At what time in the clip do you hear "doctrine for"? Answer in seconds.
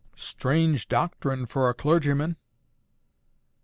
0.87-1.69